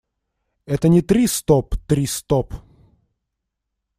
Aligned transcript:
Это 0.65 0.87
не 0.87 1.03
«три– 1.03 1.27
стоп», 1.27 1.75
«три– 1.87 2.07
стоп». 2.07 2.55